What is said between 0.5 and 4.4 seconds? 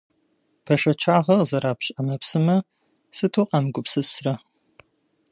Бэшэчагъэ къызэрапщ ӏэмэпсымэ сыту къамыгупсысрэ.